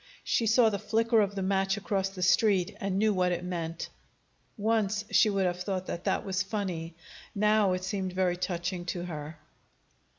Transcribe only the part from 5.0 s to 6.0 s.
she would have thought